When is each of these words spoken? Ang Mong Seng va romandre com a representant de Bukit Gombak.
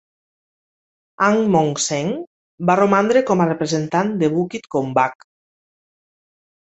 Ang 1.25 1.43
Mong 1.55 1.73
Seng 1.87 2.09
va 2.69 2.77
romandre 2.81 3.23
com 3.29 3.45
a 3.45 3.47
representant 3.53 4.11
de 4.25 4.31
Bukit 4.39 4.67
Gombak. 4.77 5.29